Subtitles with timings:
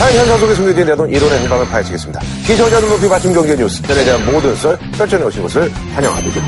[0.00, 2.20] 사연 현상 속에 숨겨진 내돈 이론의 행방을 파헤치겠습니다.
[2.46, 6.40] 기초자들 높이 맞춤 경제 뉴스, 전에 대한 모든 썰, 설정해 오신 것을 환영합니다.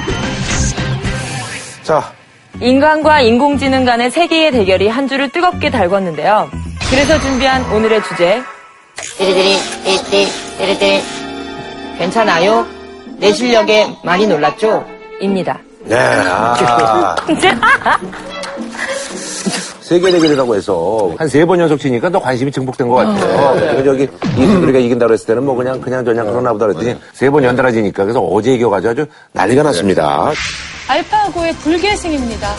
[1.82, 2.10] 자,
[2.62, 6.48] 인간과 인공지능 간의 세계의 대결이 한 주를 뜨겁게 달궜는데요.
[6.88, 8.42] 그래서 준비한 오늘의 주제.
[9.18, 11.02] 띠리띠리, 띠띠, 띠리띠리.
[11.98, 12.66] 괜찮아요?
[13.18, 14.86] 내 실력에 많이 놀랐죠?
[15.20, 15.58] 입니다.
[15.84, 17.16] 네, 아.
[19.82, 23.54] 세계 대결이라고 해서 한 세 번 연속 치니까 더 관심이 증폭된 것 같아요.
[23.58, 24.08] 그래서 저기
[24.38, 28.04] 이수들이가 이긴다고 했을 때는 뭐 그냥 그냥 저냥 그러나 보다 그랬더니 세 번 연달아 지니까
[28.04, 30.30] 그래서 어제 이겨가지고 아주 난리가 났습니다.
[30.88, 32.54] 알파고의 불계승입니다.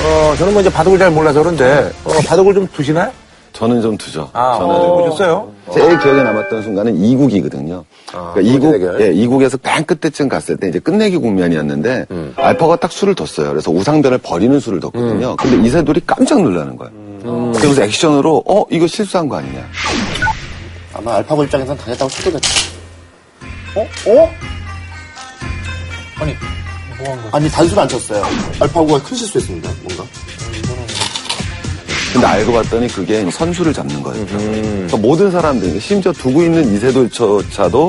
[0.00, 3.10] 어, 저는 뭐 이제 바둑을 잘 몰라서 그런데 어, 바둑을 좀 두시나요?
[3.58, 4.30] 저는 좀 두죠.
[4.34, 5.52] 아, 저는 어, 보셨어요?
[5.74, 7.84] 제일 기억에 남았던 순간은 이국이거든요.
[8.06, 9.00] 그러니까 이국?
[9.00, 12.32] 예, 이국에서 맨 끝때쯤 갔을 때 이제 끝내기 국면이었는데 음.
[12.36, 13.48] 알파가 딱 수를 뒀어요.
[13.50, 15.34] 그래서 우상변을 버리는 수를 뒀거든요.
[15.36, 16.92] 근데 이세돌이 깜짝 놀라는 거예요.
[17.24, 17.52] 음.
[17.56, 19.66] 그래서 액션으로 어 이거 실수한 거 아니냐.
[20.94, 22.48] 아마 알파고 입장에선 당했다고 쳐도겠다.
[23.74, 23.80] 어?
[23.80, 24.30] 어?
[26.20, 26.34] 아니,
[26.98, 27.36] 뭐 한 거?
[27.36, 28.22] 아니, 단수를 안 쳤어요.
[28.60, 30.04] 알파고가 큰 실수했습니다, 뭔가.
[32.12, 34.22] 근데 알고 봤더니 그게 선수를 잡는 거예요.
[34.22, 34.86] 음.
[34.86, 37.88] 그러니까 모든 사람들이 심지어 두고 있는 이세돌조차도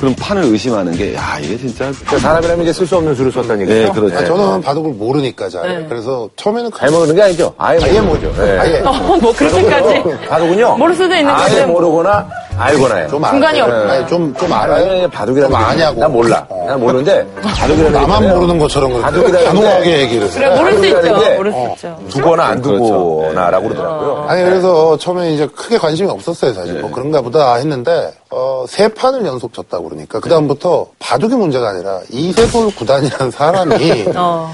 [0.00, 3.62] 그런 판을 의심하는 게 야 이게 진짜 그러니까 사람이라면 이제 쓸 수 없는 수를 썼다는
[3.62, 3.86] 얘기죠.
[3.86, 4.16] 네, 그렇죠.
[4.16, 5.86] 아, 저는 바둑을 모르니까 잘.
[5.88, 7.54] 그래서 처음에는 잘 모르는 게 아니죠.
[7.58, 8.30] 아예, 아예 모르죠.
[8.30, 8.42] 거죠.
[8.44, 8.58] 네.
[8.58, 8.80] 아예.
[8.80, 10.02] 어, 뭐 그렇게까지.
[10.28, 10.76] 바둑은요.
[10.78, 11.66] 모를 수도 있는 아예 건데.
[11.66, 13.08] 모르거나 알거나 해요.
[13.10, 13.74] 좀 중간이 알아요.
[13.76, 13.92] 없구나.
[13.94, 15.08] 아니, 좀, 좀 알아요.
[15.10, 16.00] 바둑이라는 좀게 아냐고.
[16.00, 16.46] 난 몰라.
[16.48, 16.64] 어.
[16.68, 18.28] 난 모르는데 바둑이라는 나만.
[18.34, 20.32] 모르는 것처럼 그렇게 바둑이라는 단호하게 얘기를 해요.
[20.34, 21.18] 그래, 모를 수 있죠.
[21.20, 21.98] 게 모를 수 있죠.
[22.10, 22.84] 두거나 안 그렇죠.
[22.84, 24.26] 두거나라고 그러더라고요.
[24.28, 29.24] 아니 그래서 처음에 이제 크게 관심이 없었어요 사실 뭐 그런가 보다 했는데 어, 세 판을
[29.26, 34.52] 연속 졌다 그러니까 그 다음부터 바둑이 문제가 아니라 이세돌 구단이라는 사람이 어.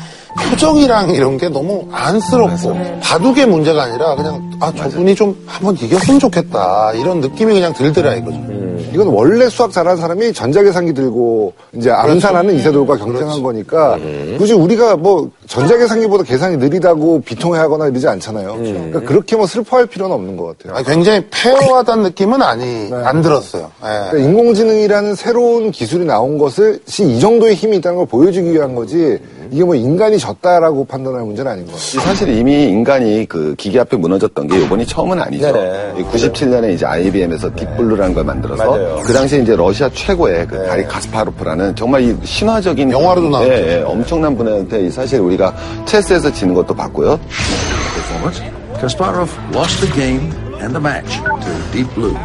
[0.50, 6.92] 표정이랑 이런 게 너무 안쓰럽고 바둑의 문제가 아니라 그냥 아 저분이 좀 한번 이겼으면 좋겠다.
[6.95, 8.39] 이런 느낌이 그냥 들더라 이거죠.
[8.92, 13.98] 이건 원래 수학 잘하는 사람이 전자계산기 들고 이제 암산하는 이세돌과 경쟁한 거니까
[14.39, 18.57] 굳이 우리가 뭐 전자계산기보다 계산이 느리다고 비통해하거나 이러지 않잖아요.
[18.59, 20.77] 그러니까 그렇게 뭐 슬퍼할 필요는 없는 것 같아요.
[20.77, 23.70] 아니, 굉장히 fair하다는 느낌은 아니 안 들었어요.
[23.83, 24.11] 예.
[24.11, 29.19] 그러니까 인공지능이라는 새로운 기술이 나온 것을 이 정도의 힘이 있다는 걸 보여주기 위한 거지
[29.51, 32.03] 이게 뭐 인간이 졌다라고 판단할 문제는 아닌 것 같아요.
[32.03, 35.51] 사실 이미 인간이 그 기계 앞에 무너졌던 게 이번이 처음은 아니죠.
[35.51, 36.05] 네네.
[36.13, 39.01] 97년에 이제 IBM에서 딥블루라는 걸 만들어서 맞아요.
[39.03, 43.51] 그 당시에 이제 러시아 최고의 그 가리 카스파로프라는 정말 이 신화적인 영화로도 나왔죠.
[43.51, 45.54] 예, 예, 엄청난 분한테 이 사실 우리 가
[45.86, 47.18] 체스에서 지는 것도 봤고요.
[48.08, 48.42] performance,
[48.80, 52.16] Kasparov lost the game and the match to Deep Blue.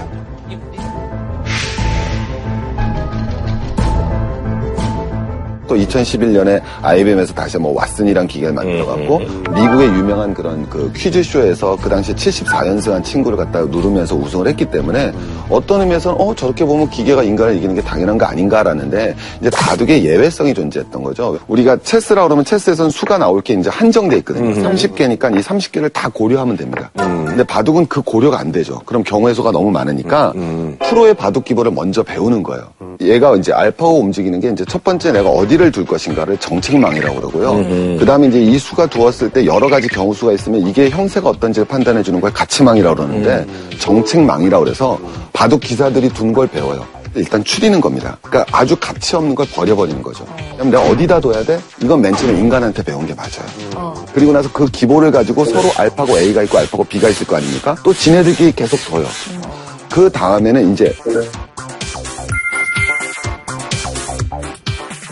[5.73, 12.13] 또 2011년에 IBM에서 다시 뭐 왓슨이란 기계를 만들어갖고 미국의 유명한 그런 그 퀴즈쇼에서 그 당시에
[12.13, 15.11] 74연승한 친구를 갖다가 누르면서 우승을 했기 때문에
[15.49, 20.53] 어떤 의미에서는 어 저렇게 보면 기계가 인간을 이기는 게 당연한 거 아닌가라는데 이제 바둑의 예외성이
[20.53, 21.39] 존재했던 거죠.
[21.47, 24.53] 우리가 체스라 그러면 체스에서는 수가 나올 게 이제 한정돼 있거든요.
[24.53, 26.91] 30개니까 이 30개를 다 고려하면 됩니다.
[26.95, 28.79] 근데 바둑은 그 고려가 안 되죠.
[28.85, 30.33] 그럼 경우의 수가 너무 많으니까
[30.87, 32.63] 프로의 바둑 기본을 먼저 배우는 거예요.
[33.01, 37.97] 얘가 이제 알파고 움직이는 게 이제 첫 번째 내가 어디를 둘 것인가를 정책망이라고 그러고요.
[37.99, 42.03] 그 다음에 이제 이 수가 두었을 때 여러 가지 경우수가 있으면 이게 형세가 어떤지를 판단해
[42.03, 43.45] 주는 걸 가치망이라고 그러는데
[43.79, 44.99] 정책망이라고 그래서
[45.33, 46.85] 바둑 기사들이 둔 걸 배워요.
[47.15, 48.17] 일단 추리는 겁니다.
[48.23, 50.25] 그러니까 아주 가치 없는 걸 버려버리는 거죠.
[50.55, 51.59] 그럼 내가 어디다 둬야 돼?
[51.81, 53.93] 이건 맨 처음에 인간한테 배운 게 맞아요.
[54.13, 57.75] 그리고 나서 그 기본을 가지고 서로 알파고 A가 있고 알파고 B가 있을 거 아닙니까?
[57.83, 59.05] 또 지네들끼리 계속 둬요.
[59.91, 60.91] 그 다음에는 이제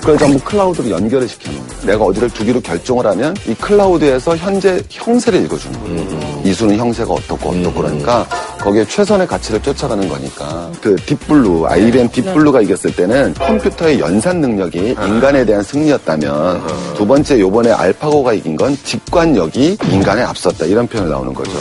[0.01, 1.85] 그걸 전부 클라우드로 연결을 시켜놓는 거예요.
[1.85, 6.41] 내가 어디를 두기로 결정을 하면 이 클라우드에서 현재 형세를 읽어주는 거예요.
[6.43, 8.25] 이 수는 형세가 어떻고 어떻고 그러니까
[8.59, 10.71] 거기에 최선의 가치를 쫓아가는 거니까.
[10.81, 16.61] 그 딥블루, IBM 딥블루가 이겼을 때는 컴퓨터의 연산 능력이 인간에 대한 승리였다면
[16.95, 20.65] 두 번째 요번에 알파고가 이긴 건 직관력이 인간에 앞섰다.
[20.65, 21.51] 이런 표현이 나오는 거죠.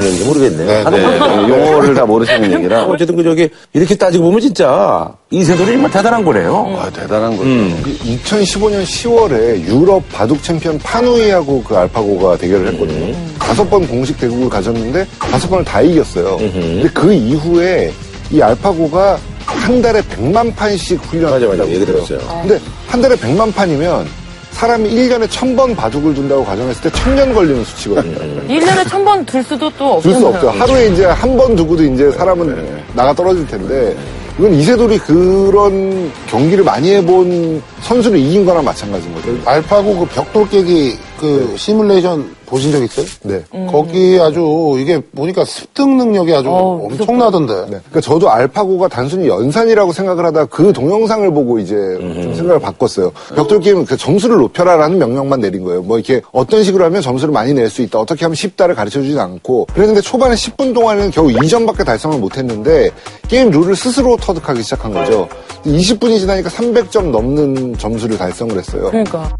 [0.00, 0.64] 뭔지 모르겠네.
[0.64, 1.48] 네, 하도 네.
[1.48, 6.78] 용어를 다 모르시는 얘기라 어쨌든 그 저기 이렇게 따지고 보면 진짜 이세돌이 정말 대단한 거네요.
[6.78, 7.48] 아, 대단한 거죠.
[7.48, 13.14] 2015년 10월에 유럽 바둑 챔피언 파누이하고 그 알파고가 대결을 했거든요.
[13.38, 16.36] 다섯 번 공식 대국을 가졌는데 다섯 번을 다 이겼어요.
[16.38, 17.92] 근데 그 이후에
[18.30, 21.70] 이 알파고가 한 달에 100만 판씩 훈련을 맞아, 맞아.
[21.70, 21.84] 얘기.
[21.84, 22.18] 들었어요.
[22.42, 24.06] 근데 한 달에 100만 판이면
[24.52, 28.16] 사람이 1년에 1000번 바둑을 둔다고 가정했을 때 1000년 걸리는 수치거든요.
[28.48, 30.48] 1년에 천번둘 수도 또둘수 없잖아요.
[30.50, 30.60] 없죠.
[30.60, 33.96] 하루에 이제 한 번 두고도 이제 사람은 나가 떨어질 텐데
[34.38, 39.28] 이건 이세돌이 그런 경기를 많이 해본 선수를 이긴 거나 마찬가지인 거죠.
[39.44, 43.06] 알파고 그 벽돌 깨기 그 시뮬레이션 보신 적 있어요?
[43.22, 43.44] 네.
[43.70, 47.54] 거기 아주 이게 보니까 습득 능력이 아주 어, 엄청나던데.
[47.54, 47.66] 네.
[47.70, 53.12] 그러니까 저도 알파고가 단순히 연산이라고 생각을 하다 그 동영상을 보고 이제 좀 생각을 바꿨어요.
[53.36, 55.82] 벽돌 게임은 그 점수를 높여라라는 명령만 내린 거예요.
[55.82, 58.00] 뭐 이렇게 어떤 식으로 하면 점수를 많이 낼 수 있다.
[58.00, 59.66] 어떻게 하면 쉽다를 가르쳐 주진 않고.
[59.72, 62.90] 그랬는데 초반에 10분 동안에는 겨우 2점밖에 달성을 못 했는데
[63.28, 65.28] 게임 룰을 스스로 터득하기 시작한 거죠.
[65.64, 68.88] 20분이 지나니까 300점 넘는 점수를 달성을 했어요.
[68.90, 69.30] 그러니까.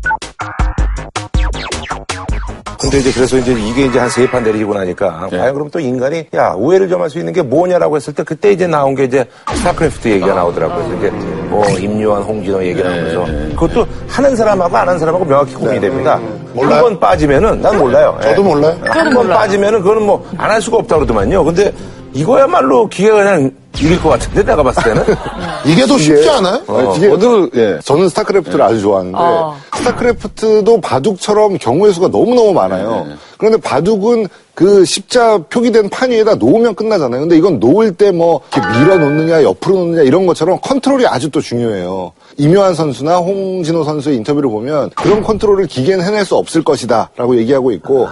[2.92, 6.26] 근데 이제 그래서 이제 이게 이제 한 세 판 내리고 나니까 과연 그럼 또 인간이
[6.34, 9.24] 야 우애를 점할 수 있는 게 뭐냐라고 했을 때 그때 이제 나온 게 이제
[9.54, 10.76] 스타크래프트 얘기가 나오더라고요.
[10.88, 11.10] 그래서 이제
[11.48, 13.24] 뭐 임요한, 홍진호 얘기 나오면서
[13.56, 16.20] 그것도 하는 사람하고 안 하는 사람하고 명확히 구분이 됩니다.
[16.52, 16.74] 몰라요?
[16.76, 18.18] 한번 빠지면은 난 몰라요.
[18.24, 18.28] 예.
[18.28, 18.76] 저도 몰라요.
[18.84, 21.44] 한 번 빠지면은 그거는 뭐 안 할 수가 없다 그러더만요.
[21.44, 21.72] 근데
[22.12, 25.04] 이거야말로 기계가 그냥 이길 것 같은데 내가 봤을 때는
[25.64, 26.62] 이게 더 쉽지 않아요?
[26.66, 27.78] 어, 이게 저도 예.
[27.82, 29.56] 저는 스타크래프트를 아주 좋아하는데 어.
[29.76, 33.06] 스타크래프트도 바둑처럼 경우의 수가 너무 너무 많아요.
[33.42, 37.22] 그런데 바둑은 그 십자 표기된 판 위에다 놓으면 끝나잖아요.
[37.22, 42.12] 근데 이건 놓을 때뭐 이렇게 밀어 놓느냐 옆으로 놓느냐 이런 것처럼 컨트롤이 아주 또 중요해요.
[42.36, 47.72] 임요환 선수나 홍진호 선수의 인터뷰를 보면 그런 컨트롤을 기계는 해낼 수 없을 것이다 라고 얘기하고
[47.72, 48.06] 있고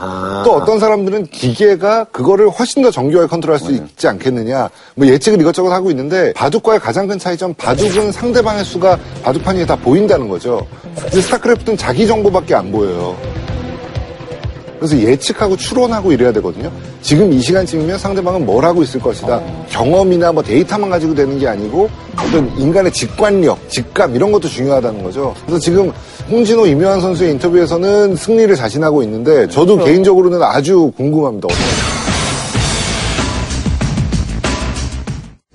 [0.45, 5.71] 또 어떤 사람들은 기계가 그거를 훨씬 더 정교하게 컨트롤할 수 있지 않겠느냐 뭐 예측을 이것저것
[5.71, 10.67] 하고 있는데 바둑과의 가장 큰 차이점 바둑은 상대방의 수가 바둑판 위에 다 보인다는 거죠.
[10.97, 13.17] 근데 스타크래프트는 자기 정보밖에 안 보여요.
[14.81, 16.73] 그래서 예측하고 추론하고 이래야 되거든요.
[17.03, 19.41] 지금 이 시간쯤이면 상대방은 뭘 하고 있을 것이다.
[19.69, 25.35] 경험이나 뭐 데이터만 가지고 되는 게 아니고 어떤 인간의 직관력, 직감 이런 것도 중요하다는 거죠.
[25.45, 25.93] 그래서 지금
[26.31, 31.47] 홍진호, 이묘한 선수의 인터뷰에서는 승리를 자신하고 있는데 저도 개인적으로는 아주 궁금합니다.
[31.47, 32.00] 어떻게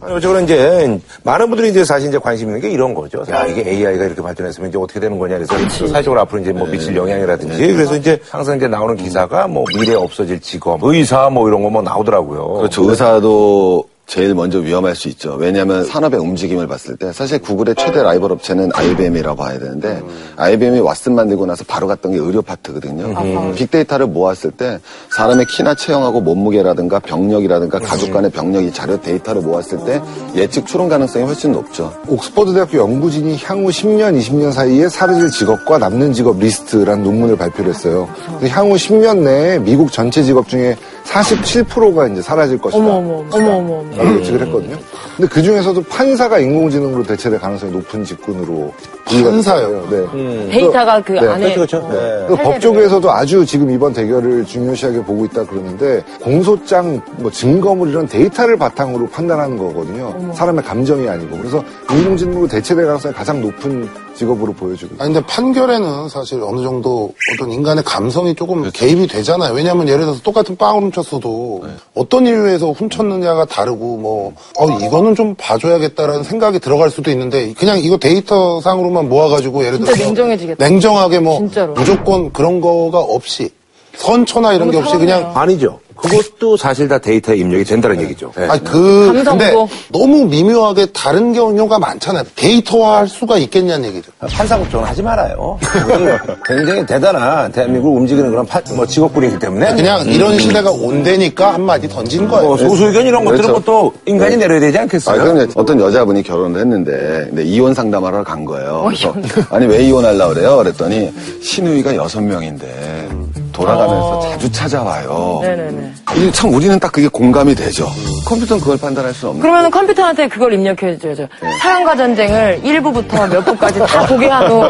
[0.09, 3.23] 어쨌거나 이제 많은 분들이 이제 사실 이제 관심 있는 게 이런 거죠.
[3.31, 6.95] 야 이게 AI가 이렇게 발전했으면 이제 어떻게 되는 거냐 그래서 사회적으로 앞으로 이제 뭐 미칠
[6.95, 11.69] 영향이라든지 그래서 이제 항상 이제 나오는 기사가 뭐 미래 없어질 직업, 의사 뭐 이런 거
[11.69, 12.47] 뭐 나오더라고요.
[12.59, 12.89] 그렇죠.
[12.89, 15.35] 의사도 제일 먼저 위험할 수 있죠.
[15.39, 20.01] 왜냐하면 산업의 움직임을 봤을 때 사실 구글의 최대 라이벌 업체는 IBM이라고 봐야 되는데
[20.37, 23.53] IBM이 왓슨 만들고 나서 바로 갔던 게 의료 파트거든요.
[23.55, 24.79] 빅데이터를 모았을 때
[25.15, 30.01] 사람의 키나 체형하고 몸무게라든가 병력이라든가 가족 간의 병력이 자료 데이터를 모았을 때
[30.35, 31.91] 예측 추론 가능성이 훨씬 높죠.
[32.07, 38.07] 옥스퍼드 대학교 연구진이 향후 10년, 20년 사이에 사라질 직업과 남는 직업 리스트라는 논문을 발표를 했어요.
[38.29, 42.83] 근데 향후 10년 내에 미국 전체 직업 중에 47%가 이제 사라질 것이다.
[42.83, 43.94] 어머, 어머, 어머, 어머, 어머.
[43.95, 44.77] 라고 예측을 했거든요.
[45.15, 48.73] 근데 그 중에서도 판사가 인공지능으로 대체될 가능성이 높은 직군으로
[49.05, 49.87] 판사요?
[49.89, 50.49] 네.
[50.49, 52.01] 데이터가 그 네, 안에 그렇죠, 그렇죠.
[52.01, 52.25] 네.
[52.27, 58.57] 그 법조계에서도 아주 지금 이번 대결을 중요시하게 보고 있다 그러는데 공소장, 뭐 증거물 이런 데이터를
[58.57, 60.33] 바탕으로 판단하는 거거든요.
[60.33, 64.95] 사람의 감정이 아니고 그래서 인공지능으로 대체될 가능성이 가장 높은 직업으로 보여지고.
[64.99, 69.53] 아니, 근데 판결에는 사실 어느 정도 어떤 인간의 감성이 조금 개입이 되잖아요.
[69.53, 71.63] 왜냐하면 예를 들어서 똑같은 빵을 훔쳤어도
[71.93, 77.97] 어떤 이유에서 훔쳤느냐가 다르고 뭐, 어, 이거는 좀 봐줘야겠다라는 생각이 들어갈 수도 있는데 그냥 이거
[77.97, 80.65] 데이터상으로만 모아가지고 예를 들어서 냉정해지겠다.
[80.65, 81.73] 냉정하게 뭐 진짜로.
[81.73, 83.49] 무조건 그런 거가 없이
[83.97, 85.31] 선처나 이런 게 없이 그냥.
[85.35, 85.79] 아니죠.
[85.95, 88.31] 그것도 사실 다 데이터에 입력이 된다는 얘기죠.
[88.35, 88.45] 네.
[88.47, 89.31] 아니 그 감성도.
[89.31, 92.23] 근데 너무 미묘하게 다른 경우가 많잖아요.
[92.35, 94.11] 데이터화 할 수가 있겠냐는 얘기죠.
[94.19, 95.57] 판사 걱정은 하지 말아요.
[96.45, 102.27] 굉장히 대단한 대한민국을 움직이는 그런 파- 뭐 직업군이기 때문에 그냥 이런 시대가 온다니까 한마디 던진
[102.27, 102.45] 거예요.
[102.47, 103.71] 뭐 소수 의견 이런 것들은 그렇죠.
[103.71, 105.21] 뭐또 인간이 내려야 되지 아, 않겠어요?
[105.23, 106.91] 그럼 어떤 여자분이 결혼을 했는데,
[107.29, 108.83] 근데 이혼 상담하러 간 거예요.
[108.85, 109.13] 그래서
[109.49, 110.57] 아니, 왜 이혼하려고 그래요?
[110.57, 111.11] 그랬더니,
[111.41, 113.09] 신우이가 여섯 명인데,
[113.51, 115.39] 돌아가면서 자주 찾아와요.
[115.41, 115.84] 네네네.
[116.15, 117.87] 이게 참 우리는 딱 그게 공감이 되죠.
[118.25, 121.27] 컴퓨터는 그걸 판단할 수 없는 그러면 컴퓨터한테 그걸 입력해줘야죠.
[121.61, 124.63] 사랑과 전쟁을 1부부터 몇 부까지 다 보게 한 후,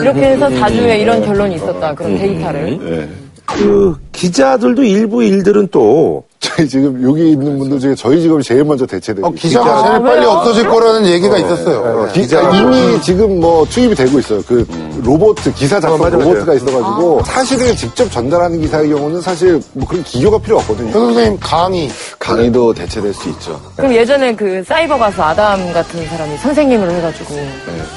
[0.00, 1.94] 이렇게 해서 4주에 이런 결론이 있었다.
[1.94, 3.08] 그런 데이터를.
[3.46, 8.86] 그 기자들도 일부 일들은 또 저희 지금 여기 있는 분들 중에 저희 직업이 제일 먼저
[8.86, 9.88] 대체되고 어, 기자가 있어요.
[9.90, 10.26] 제일 빨리?
[10.26, 12.08] 없어질 거라는 얘기가 있었어요.
[12.12, 14.40] 기- 이미 지금 뭐 투입이 되고 있어요.
[14.46, 14.64] 그
[15.02, 16.30] 로봇 기사 작성 맞아, 맞아요.
[16.34, 20.90] 로봇가 있어가지고 사실을 직접 전달하는 기사의 경우는 사실 뭐 그런 기교가 필요 없거든요.
[20.90, 21.88] 현 선생님 강의
[22.20, 23.60] 강의도 대체될 수 있죠.
[23.76, 27.34] 그럼 예전에 그 사이버 가수 아담 같은 사람이 선생님으로 해가지고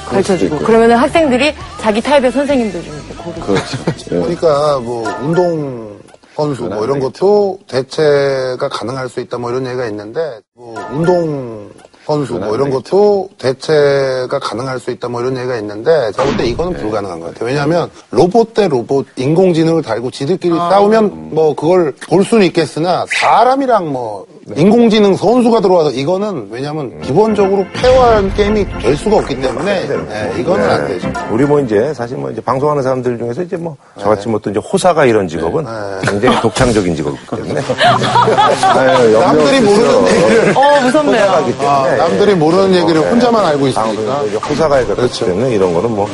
[0.10, 0.68] 가르쳐주고 있고요.
[0.68, 3.78] 그러면 학생들이 자기 타입의 선생님들 좀 이렇게 고르고 그렇죠.
[4.12, 4.20] 예.
[4.20, 5.91] 그러니까 뭐 운동
[6.36, 11.70] 선수 뭐 이런 것도 대체가 가능할 수 있다 뭐 이런 얘기가 있는데 뭐 운동
[12.06, 16.74] 선수 뭐 이런 것도 대체가 가능할 수 있다 뭐 이런 얘기가 있는데 제가 볼때 이거는
[16.80, 17.46] 불가능한 것 같아요.
[17.46, 24.26] 왜냐하면 로봇 대 로봇 인공지능을 달고 지들끼리 싸우면 뭐 그걸 볼 수는 있겠으나 사람이랑 뭐
[24.56, 30.88] 인공지능 선수가 들어와서 이거는 왜냐하면 기본적으로 페어한 게임이 될 수가 없기 때문에 네, 이거는 안
[30.88, 31.12] 되죠.
[31.32, 34.60] 우리 뭐 이제 사실 뭐 이제 방송하는 사람들 중에서 이제 뭐 저같이 뭐 또 이제
[34.60, 35.64] 호사가 이런 직업은
[36.04, 37.62] 굉장히 독창적인 직업이기 때문에.
[38.76, 40.08] 아유, 남들이 모르는.
[40.08, 41.22] 얘기를 어, 무섭네요.
[41.24, 41.68] 호사가기 때문에.
[41.70, 43.84] 아, 남들이 모르는 얘기를 혼자만 알고 있으니까.
[43.84, 45.26] 방송에서 이제 호사가 있기 그렇죠.
[45.28, 46.08] 때문에 이런 거는 뭐.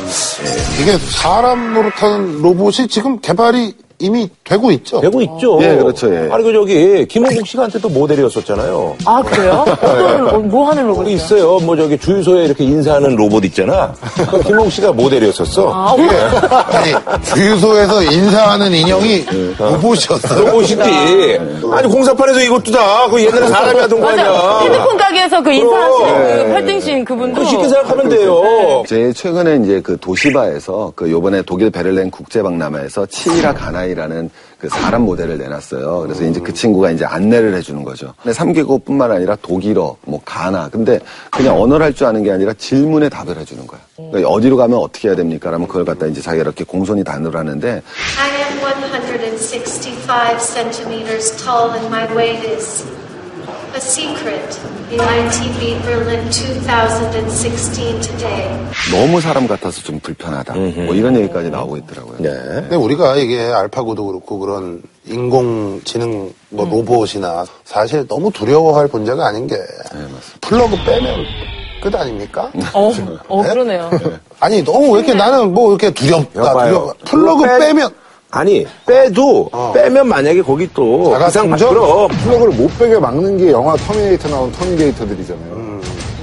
[0.80, 5.00] 이게 사람 노릇하는 로봇이 지금 개발이 이미 되고 있죠.
[5.00, 5.58] 되고 있죠.
[5.62, 6.28] 예, 그렇죠, 예.
[6.32, 8.96] 아니 그 저기 김홍국 씨가 한테 또 모델이었었잖아요.
[9.04, 9.64] 아, 그래요?
[9.68, 11.16] 어떤, 뭐 하는 거기 로봇이요?
[11.16, 11.58] 있어요.
[11.60, 13.92] 뭐 저기 주유소에 이렇게 인사하는 로봇 있잖아.
[14.30, 15.70] 그 김홍국 씨가 모델이었었어.
[15.72, 16.10] 아, 어머.
[16.10, 19.26] 아니, 주유소에서 인사하는 인형이
[19.58, 20.46] 로봇이었어요.
[20.46, 20.80] 로봇이지.
[21.72, 24.08] 아니 공사판에서 이것도 다 그 옛날에 사람이 하던 거.
[24.08, 24.58] 아니야.
[24.62, 27.40] 핸드폰 가게에서 그 인사하시는 그 팔등신 그분도.
[27.40, 28.82] 그 쉽게 생각하면 돼요.
[28.86, 35.38] 제일 최근에 이제 그 도시바에서 그 요번에 독일 베를린 국제박람회에서 치이라 가나이라는 그 사람 모델을
[35.38, 36.00] 내놨어요.
[36.00, 38.12] 그래서 이제 그 친구가 이제 안내를 해주는 거죠.
[38.22, 40.68] 근데 3개국뿐만 아니라 독일어, 뭐 가나.
[40.68, 40.98] 근데
[41.30, 43.80] 그냥 언어를 할 줄 아는 게 아니라 질문에 답을 해주는 거야.
[43.96, 45.50] 그러니까 어디로 가면 어떻게 해야 됩니까?
[45.50, 47.82] 라면 그걸 갖다 이제 자기가 이렇게 공손히 단어를 하는데
[48.18, 52.84] I am 165 centimeters tall and my weight is
[53.74, 54.58] a secret
[54.90, 58.48] in ITV Berlin 2016 today.
[58.90, 60.54] 너무 사람 같아서 좀 불편하다.
[60.54, 62.16] 뭐 이런 얘기까지 나오고 있더라고요.
[62.18, 62.30] 네.
[62.30, 69.56] 근데 우리가 이게 알파고도 그렇고 그런 인공지능 뭐 로봇이나 사실 너무 두려워할 문제가 아닌 게
[70.40, 71.24] 플러그 빼면
[71.82, 72.50] 끝 아닙니까?
[72.72, 72.92] 어,
[73.28, 73.90] 어, 그러네요.
[74.40, 76.92] 아니 너무 왜 이렇게 나는 뭐 이렇게 두렵다 여봐요.
[77.04, 77.90] 두려워 플러그 빼- 빼면
[78.30, 81.48] 아니 빼도 빼면 만약에 거기 또 이상?
[81.68, 85.58] 그럼 플러그를 못 빼게 막는 게 영화 터미네이터 나온 터미네이터들이잖아요.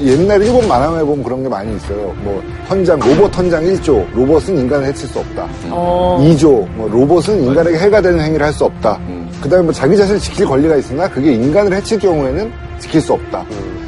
[0.03, 2.13] 옛날 일본 만화에 보면 그런 게 많이 있어요.
[2.23, 5.47] 뭐 헌장 로봇 헌장 1조 로봇은 인간을 해칠 수 없다.
[5.71, 6.19] 어.
[6.21, 8.99] 2조 뭐 로봇은 인간에게 해가 되는 행위를 할 수 없다.
[9.41, 13.45] 그다음에 뭐 자기 자신을 지킬 권리가 있으나 그게 인간을 해칠 경우에는 지킬 수 없다.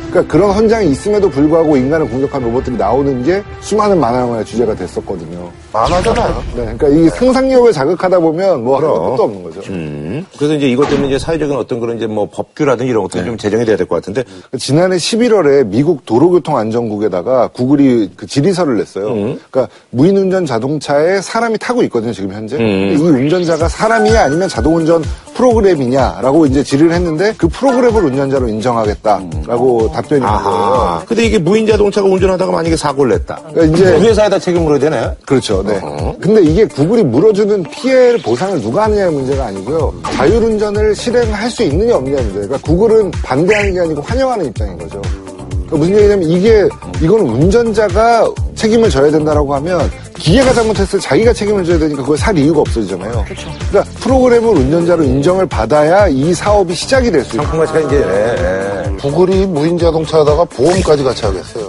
[0.09, 5.51] 그러니까 그런 헌장이 있음에도 불구하고 인간을 공격한 로봇들이 나오는 게 수많은 만화 영화의 주제가 됐었거든요.
[5.81, 6.43] 만화잖아요.
[6.55, 8.97] 네, 그러니까 이 상상력을 자극하다 보면 뭐할 그럼.
[9.11, 9.61] 것도 없는 거죠.
[9.71, 10.25] 음.
[10.37, 13.65] 그래서 이제 이것 때문에 이제 사회적인 어떤 그런 이제 뭐 법규라든지 이런 것들이 좀 제정이
[13.65, 14.23] 돼야 될 것 같은데
[14.57, 19.07] 지난해 11월에 미국 도로교통안전국에다가 구글이 그 질의서를 냈어요.
[19.13, 22.57] 그러니까 무인운전 자동차에 사람이 타고 있거든요, 지금 현재.
[22.57, 25.03] 근데 이 운전자가 사람이냐 아니면 자동운전
[25.35, 30.37] 프로그램이냐라고 이제 질의를 했는데 그 프로그램을 운전자로 인정하겠다라고 답변이 온 거예요.
[30.39, 33.39] 아, 근데 이게 무인 자동차가 운전하다가 만약에 사고를 냈다.
[33.53, 35.15] 그러니까 이제 그 회사에다 책임을 물어야 되나요?
[35.25, 35.63] 그렇죠.
[35.73, 36.15] 네.
[36.21, 39.93] 근데 이게 구글이 물어주는 피해 보상을 누가 하느냐의 문제가 아니고요.
[40.13, 42.33] 자율운전을 실행할 수 있느냐 없느냐 문제.
[42.33, 45.01] 그러니까 구글은 반대하는 게 아니고 환영하는 입장인 거죠.
[45.67, 46.67] 그러니까 무슨 얘기냐면 이게
[47.01, 52.37] 이거는 운전자가 책임을 져야 된다라고 하면 기계가 잘못했을 때 자기가 책임을 져야 되니까 그걸 살
[52.37, 53.25] 이유가 없어지잖아요.
[53.69, 57.43] 그러니까 프로그램을 운전자로 인정을 받아야 이 사업이 시작이 될 수 있어요.
[57.43, 58.95] 상품 가치가 이제 예, 예.
[58.97, 61.67] 구글이 무인 자동차 하다가 보험까지 같이 하겠어요.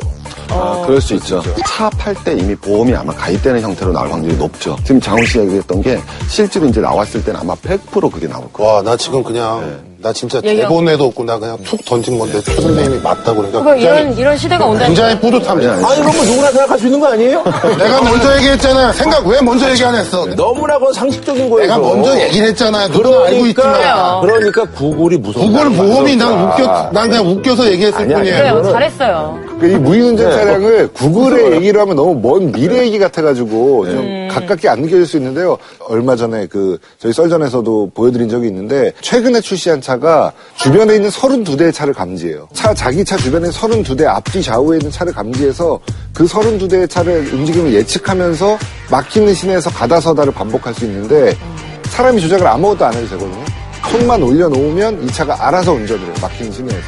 [0.50, 1.42] 아, 그럴 수 있죠.
[1.66, 4.76] 차 팔 때 이미 보험이 아마 가입되는 형태로 나올 확률이 높죠.
[4.84, 8.72] 지금 장훈 씨가 얘기했던 게 실제로 이제 나왔을 때는 아마 100% 그게 나올 거예요.
[8.72, 10.40] 와, 나 지금 그냥, 나 진짜.
[10.40, 13.58] 대본에도 없고, 나 그냥 툭 던진 건데, 최 선생님이 맞다고 그러니까.
[13.58, 14.86] 그거 이런, 굉장히, 이런 시대가 온다니까.
[14.86, 15.72] 굉장히 뿌듯합니다.
[15.72, 17.42] 아니, 그건 뭐 누구나 생각할 수 있는 거 아니에요?
[17.78, 18.92] 내가 먼저 얘기했잖아요.
[18.92, 20.24] 생각 왜 먼저 얘기 안 했어?
[20.36, 21.62] 너무나 그건 상식적인 거예요.
[21.66, 22.88] 내가 먼저 얘기를 했잖아요.
[22.88, 23.72] 누구나 알고 있지만.
[23.72, 25.46] 그러니까, 그러니까 구글이 무서워.
[25.46, 28.36] 구글 보험이 난 웃겨, 난 그냥 웃겨서 얘기했을 아니야, 뿐이에요.
[28.36, 29.38] 그래요, 잘했어요.
[29.58, 34.82] 그러니까 이 무인운전 차량을 구글의 얘기를 하면 너무 먼 미래 얘기 같아가지고 좀 가깝게 안
[34.82, 35.58] 느껴질 수 있는데요.
[35.80, 41.94] 얼마 전에 그 저희 썰전에서도 보여드린 적이 있는데 최근에 출시한 차가 주변에 있는 32대의 차를
[41.94, 42.48] 감지해요.
[42.52, 45.78] 차 자기 차 주변에 32대 앞뒤 좌우에 있는 차를 감지해서
[46.14, 48.58] 그 32대의 차를 움직임을 예측하면서
[48.90, 51.36] 막히는 시내에서 가다서다를 반복할 수 있는데
[51.84, 53.44] 사람이 조작을 아무것도 안 해도 되거든요.
[53.90, 56.14] 손만 올려놓으면 이 차가 알아서 운전을 해요.
[56.20, 56.86] 막히는 시내에서.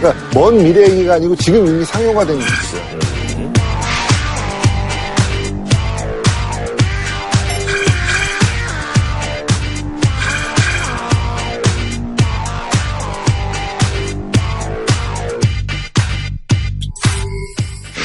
[0.00, 3.01] 그러니까 먼 미래 얘기가 아니고 지금 이미 상용화된 기술이에요.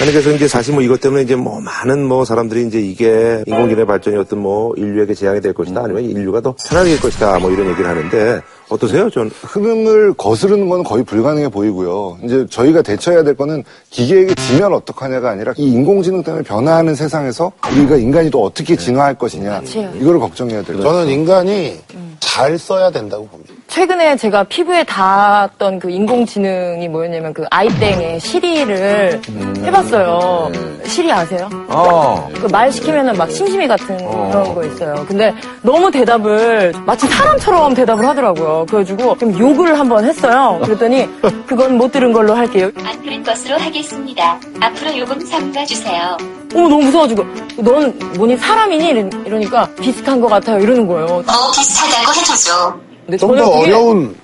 [0.07, 3.85] 아니, 그래서 이제 사실 뭐 이것 때문에 이제 뭐 많은 뭐 사람들이 이제 이게 인공지능의
[3.85, 8.41] 발전이 어떤 뭐 인류에게 재앙이 될 것이다 아니면 인류가 더될 것이다 뭐 이런 얘기를 하는데
[8.69, 9.09] 어떠세요?
[9.09, 12.17] 전 흐름을 거스르는 건 거의 불가능해 보이고요.
[12.23, 17.95] 이제 저희가 대처해야 될 거는 기계에게 지면 어떡하냐가 아니라 이 인공지능 때문에 변화하는 세상에서 우리가
[17.95, 19.61] 인간이 또 어떻게 진화할 것이냐.
[19.99, 20.83] 이거를 걱정해야 될 거예요.
[20.83, 21.79] 저는 인간이
[22.19, 23.53] 잘 써야 된다고 봅니다.
[23.67, 29.21] 최근에 제가 피부에 닿았던 그 인공지능이 뭐였냐면 그 아이땡의 시리를
[29.63, 30.51] 해봤어요.
[30.85, 31.49] 시리 아세요?
[31.67, 32.29] 어.
[32.41, 35.05] 그말 시키면은 막 심심이 같은 그런 거 있어요.
[35.07, 38.56] 근데 너무 대답을 마치 사람처럼 대답을 하더라고요.
[38.65, 40.59] 그래가지고 좀 욕을 한번 했어요.
[40.63, 41.07] 그랬더니
[41.45, 42.69] 그건 못 들은 걸로 할게요.
[42.83, 44.39] 안 들은 것으로 하겠습니다.
[44.59, 46.17] 앞으로 요금 삼가주세요.
[46.55, 47.23] 어 너무 무서워가지고
[47.57, 51.07] 넌 뭐니 사람이니 이러- 이러니까 비슷한 것 같아요 이러는 거예요.
[51.25, 52.79] 더 비슷하다고 해주죠.
[53.05, 54.15] 근데 좀더 저는 그게 어려운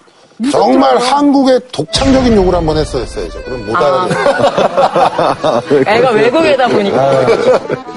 [0.51, 3.43] 정말 한국의 독창적인 욕을 한번 했어야죠.
[3.43, 4.07] 그럼 못 아.
[5.69, 5.87] 알아듣는.
[5.87, 7.21] 애가 외국에다 보니까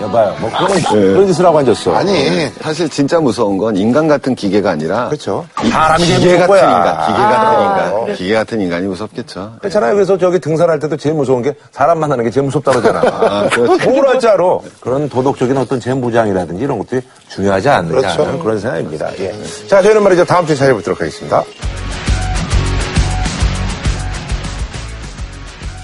[0.03, 0.37] 여봐요.
[0.41, 1.95] 뭐 그런, 그런 짓을 하고 앉았어.
[1.95, 5.47] 아니 사실 진짜 무서운 건 인간 같은 기계가 아니라 그렇죠.
[5.65, 6.63] 이 사람이 기계 같은 거야.
[6.63, 9.53] 인간, 기계 아, 같은 인간, 기계 같은 인간이 무섭겠죠.
[9.61, 9.95] 그렇잖아요.
[9.95, 13.01] 그래서 저기 등산할 때도 제일 무서운 게 사람 만나는 게 제일 무섭다 그러잖아.
[13.01, 14.63] 아, 그렇죠.
[14.81, 18.39] 그런 도덕적인 어떤 재무장이라든지 이런 것들이 중요하지 않느냐 그렇죠.
[18.43, 19.11] 그런 생각입니다.
[19.19, 19.35] 예.
[19.69, 20.25] 자, 저희는 말이죠.
[20.25, 21.43] 다음 주에 찾아뵙도록 하겠습니다.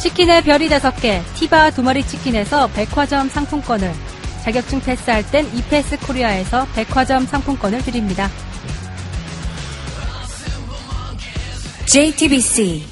[0.03, 3.93] 치킨의 별이 다섯 개, 티바 두 마리 치킨에서 백화점 상품권을,
[4.43, 8.29] 자격증 패스할 땐 이패스 코리아에서 백화점 상품권을 드립니다.
[11.87, 12.92] JTBC